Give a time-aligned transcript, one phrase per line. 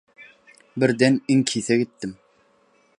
[0.83, 2.17] Birden iňkise gitdim.